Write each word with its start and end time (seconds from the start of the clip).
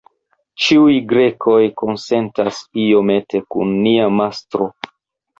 Ĉiuj 0.67 0.93
Grekoj 1.09 1.57
konsentas 1.81 2.61
iomete 2.85 3.41
kun 3.57 3.75
nia 3.83 4.07
mastro. 4.21 4.69